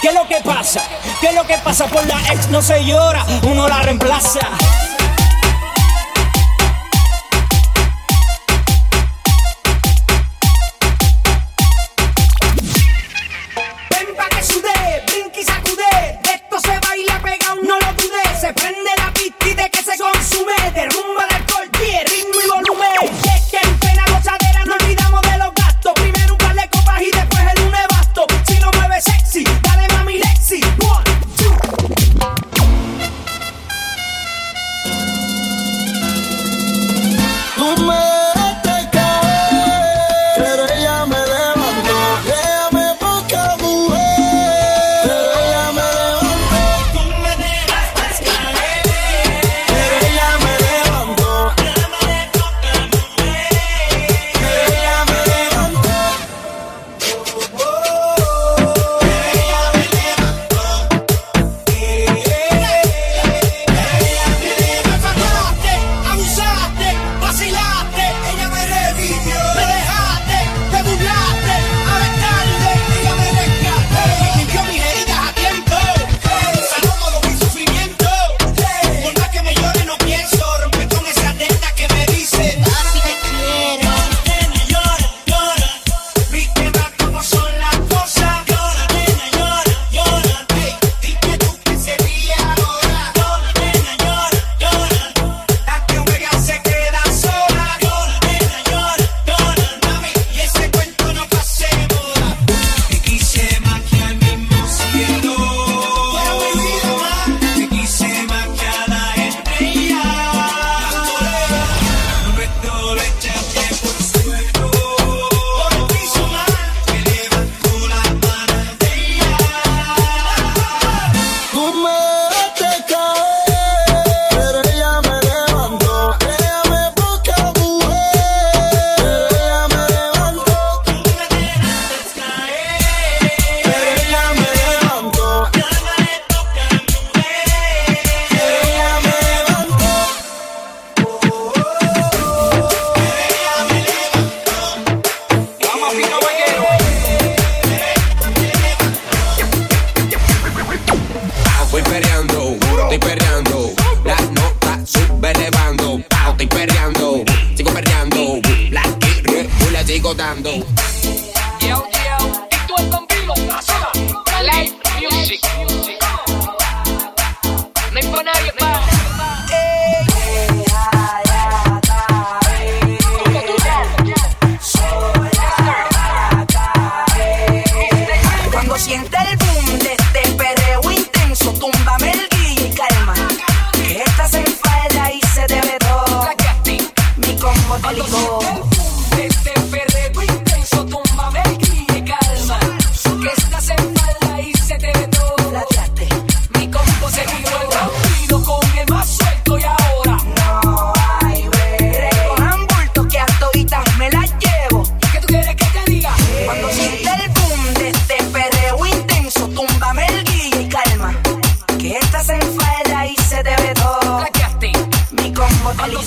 [0.00, 0.82] ¿Qué es lo que pasa?
[1.20, 1.86] ¿Qué es lo que pasa?
[1.86, 4.40] Por la ex no se llora, uno la reemplaza.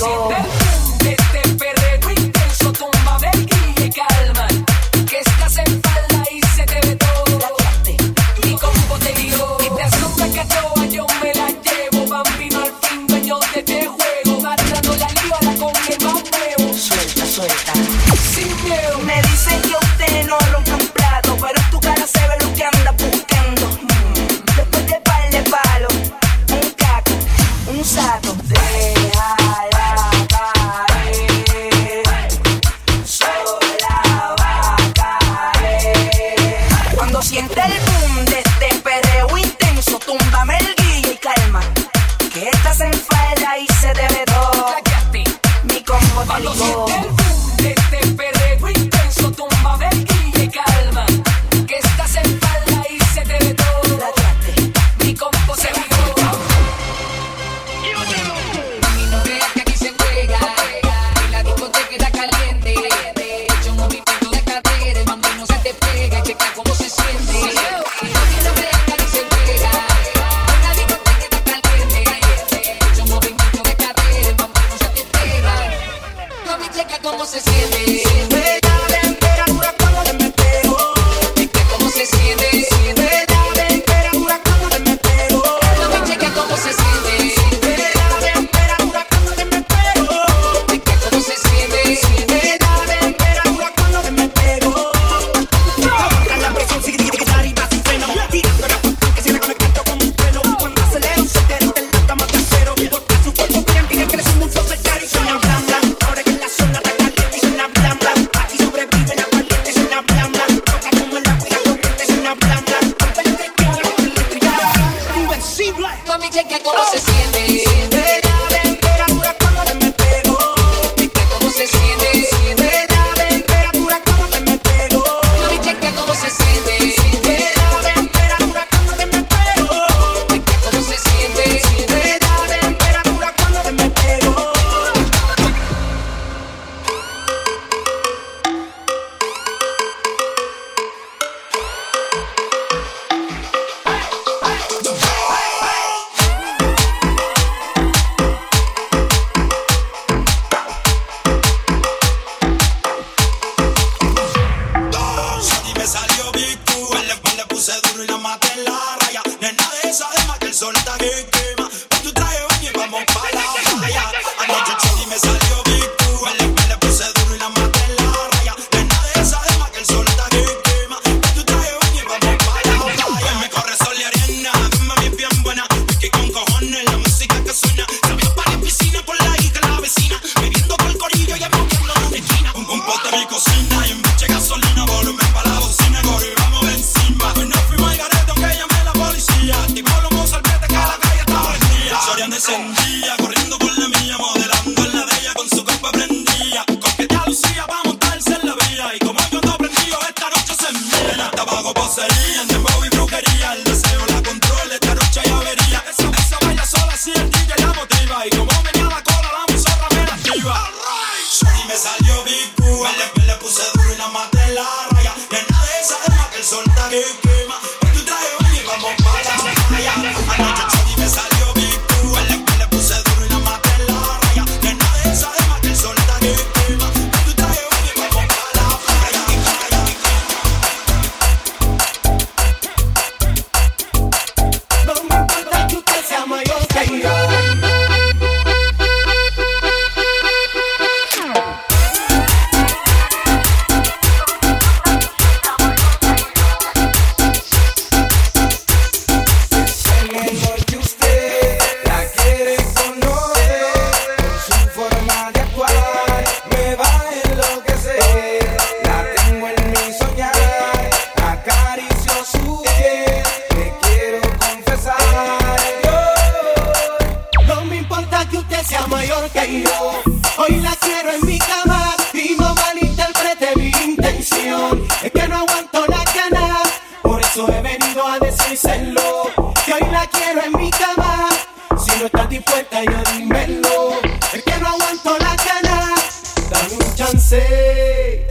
[0.03, 0.30] Oh.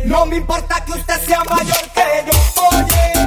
[0.05, 3.20] No me importa que usted sea mayor que yo.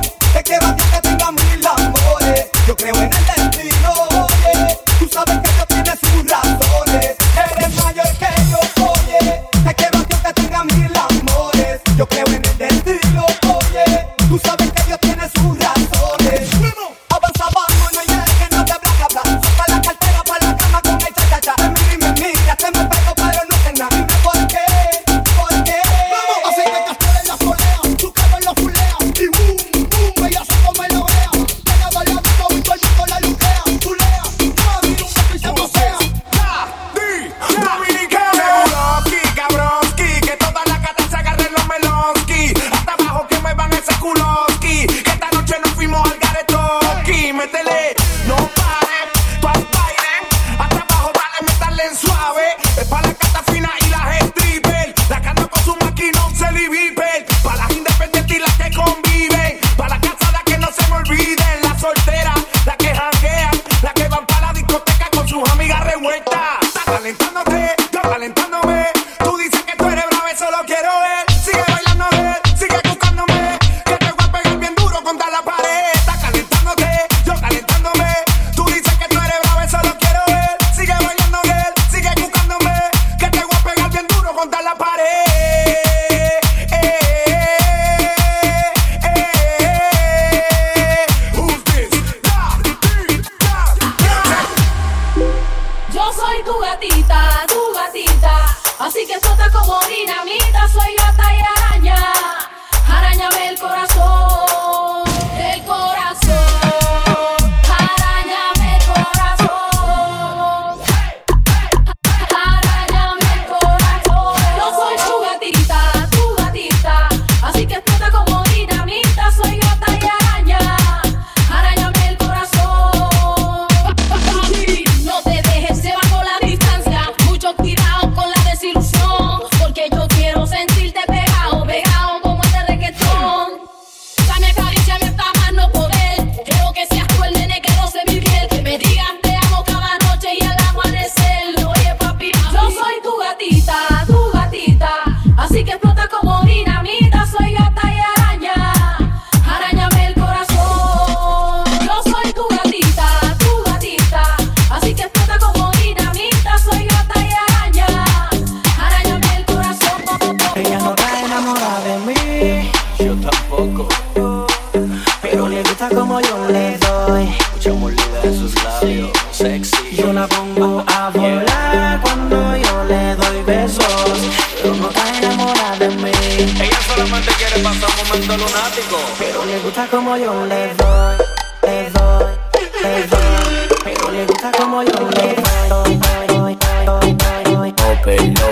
[179.94, 181.18] Como yo le doy.
[181.62, 182.34] Le doy.
[182.82, 183.68] Le doy.
[183.84, 185.36] Pero le gusta como yo le
[185.70, 185.98] doy.
[185.98, 187.76] doy, doy, doy, doy, doy.
[187.92, 188.48] O pelo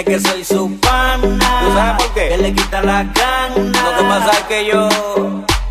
[0.00, 1.60] Dice que soy su pana.
[1.60, 2.28] ¿Tú sabes por qué?
[2.30, 3.82] Que le quita la gana.
[3.82, 4.88] Lo que pasa es que yo.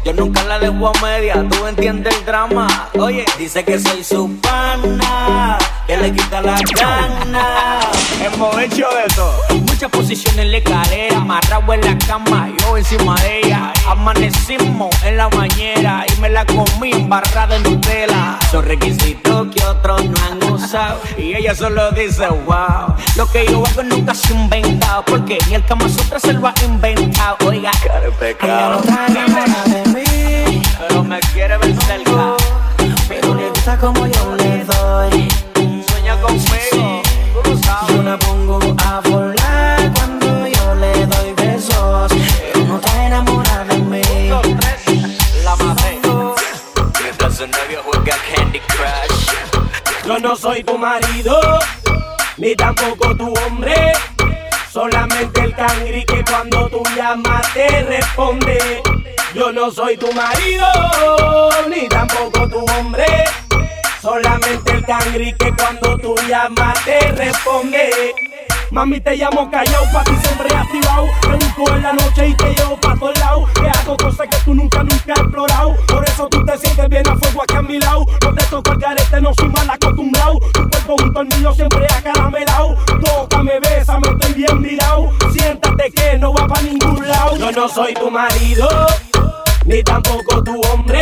[0.06, 2.68] Yo nunca la dejo a media, tú entiendes el drama.
[3.00, 5.58] Oye, dice que soy su pana,
[5.90, 7.80] que le quita la gana.
[8.24, 9.34] Hemos hecho de todo.
[9.62, 13.74] Muchas posiciones en la escalera, amarrado en la cama, yo encima de ella.
[13.88, 18.38] Amanecimos en la bañera y me la comí embarrada en Nutella.
[18.52, 21.02] Son requisitos que otros no han usado.
[21.18, 22.94] Y ella solo dice, wow.
[23.16, 25.04] Lo que yo hago nunca se ha inventado.
[25.06, 27.36] Porque ni el Kama Sutra se lo ha inventado.
[27.48, 28.82] Oiga, cara de Ella pecado.
[28.86, 30.62] no de mí.
[30.88, 32.36] Pero me quiere ver cerca.
[33.08, 35.49] Pero le gusta como yo le doy.
[36.22, 37.02] Conmigo.
[37.34, 38.04] Tú lo Yo sabes.
[38.06, 42.12] la pongo a volar cuando yo le doy besos.
[42.54, 44.02] Pero no está enamorada de mí.
[44.30, 46.00] Dos, tres, la maté.
[47.02, 50.06] Mientras su novio juega Candy Crush.
[50.06, 51.40] Yo no soy tu marido,
[52.38, 53.94] ni tampoco tu hombre.
[54.72, 58.82] Solamente el cangri que cuando tú llamas te responde.
[59.36, 60.66] Yo no soy tu marido,
[61.70, 63.06] ni tampoco tu hombre.
[64.02, 67.90] Solamente el cangri que cuando tú llamas te responde.
[68.72, 71.08] Mami, te llamo callao, pa' ti siempre activado.
[71.22, 73.50] Te busco en la noche y te llevo pa' todos lados.
[73.56, 75.76] Que hago cosas que tú nunca, nunca has explorado.
[75.88, 78.06] Por eso tú te sientes bien a fuego aquí a mi lado.
[78.24, 80.40] No te toco el garete, no soy mal acostumbrado.
[80.54, 82.78] Tu cuerpo junto al mío siempre acaramelado.
[83.04, 85.12] Tócame, bésame, estoy bien mirado.
[85.34, 87.36] Siéntate que no va pa' ningún lado.
[87.38, 88.70] Yo no soy tu marido,
[89.66, 91.02] ni tampoco tu hombre.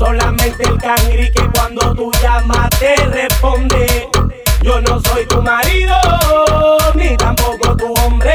[0.00, 4.08] Solamente el cangri que cuando tú llamas te responde.
[4.62, 5.94] Yo no soy tu marido,
[6.94, 8.32] ni tampoco tu hombre.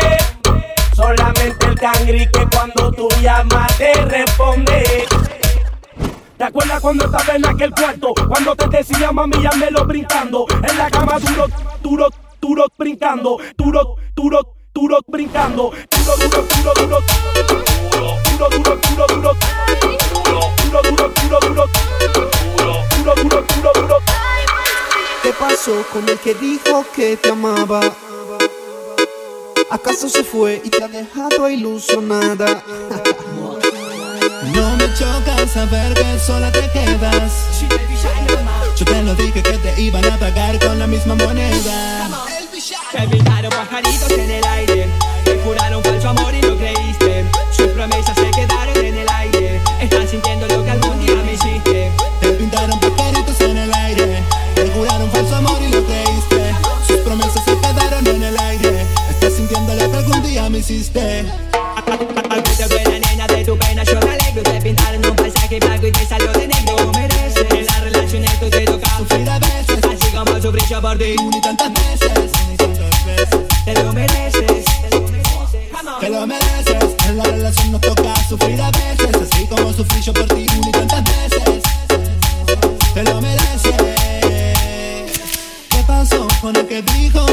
[0.93, 5.07] Solamente el cangri que cuando tú llamas te responde.
[6.37, 8.13] ¿Te acuerdas cuando estaba en aquel cuarto?
[8.27, 9.37] Cuando te decía mami,
[9.71, 10.45] lo brincando.
[10.69, 11.47] En la cama duro,
[11.81, 13.39] duro, duro, brincando.
[13.57, 15.71] Duro, duro, duro, brincando.
[15.89, 16.99] Duro, duro, duro.
[18.37, 19.07] Duro, duro, duro, duro.
[19.07, 20.04] Duro, duro,
[25.55, 27.79] pasó con el que dijo que te amaba?
[29.69, 32.61] ¿Acaso se fue y te ha dejado ilusionada?
[34.53, 37.31] No me choca saber que sola te quedas.
[38.75, 42.09] Yo te lo dije que te iban a pagar con la misma moneda.
[42.91, 44.43] Te pintaron pajaritos en el
[71.05, 71.15] ti.
[71.21, 72.31] Una tantas veces.
[73.65, 74.65] Te lo mereces.
[75.99, 76.95] Te lo mereces.
[77.07, 79.09] En la relación nos toca sufrir a veces.
[79.21, 81.63] Así como sufrí yo por ti una tantas veces.
[82.93, 83.75] Te lo mereces.
[85.69, 87.24] ¿Qué pasó con el que dijo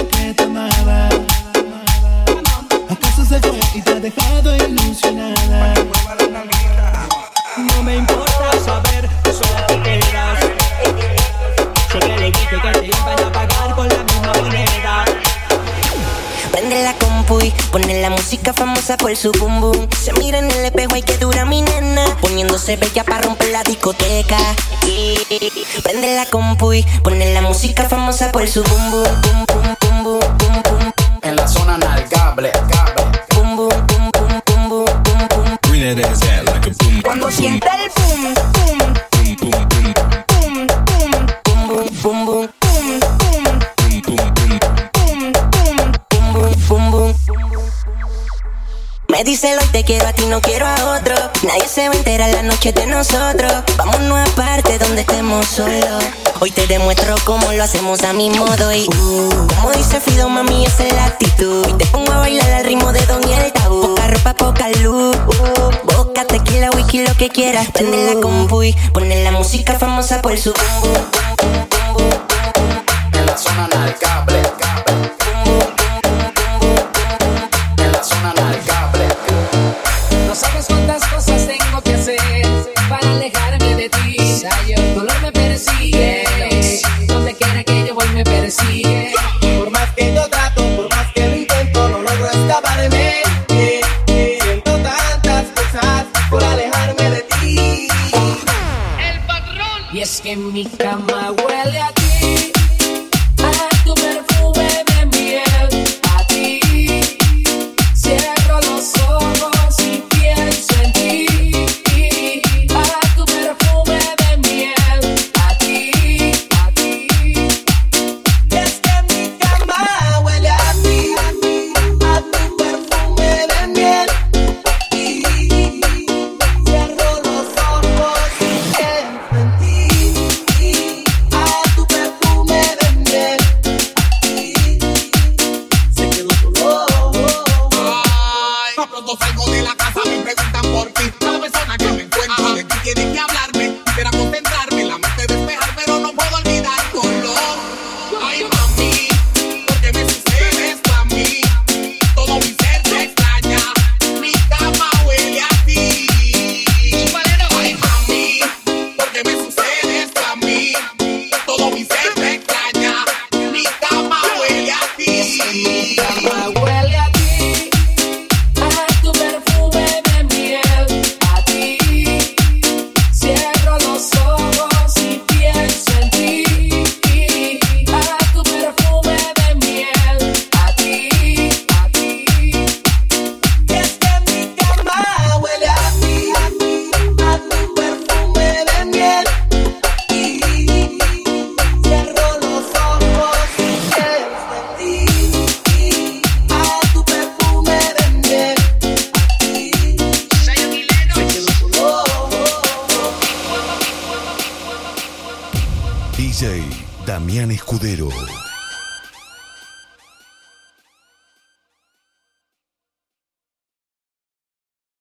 [17.73, 19.89] pone la música famosa por su boom boom.
[19.99, 22.05] Se mira en el espejo y que dura mi nena.
[22.21, 24.39] Poniéndose bella para romper la discoteca.
[24.87, 25.19] Y
[25.83, 29.21] prende la compu y pone la música famosa por su boom boom.
[29.23, 29.82] Boom boom
[52.23, 53.53] será la noche de nosotros.
[53.77, 56.05] Vámonos a parte donde estemos solos.
[56.41, 60.67] Hoy te demuestro cómo lo hacemos a mi modo y uh, como dice Fido, mami,
[60.67, 61.67] esa es la actitud.
[61.69, 63.83] Y te pongo a bailar al ritmo de Don y el tabú.
[63.83, 65.17] Poca ropa, poca luz.
[65.17, 67.71] Uh, boca, tequila, whisky, lo que quieras.
[67.73, 70.95] Prende la compu y pone la música famosa por su boom.
[73.13, 73.69] En la zona
[74.27, 74.52] del.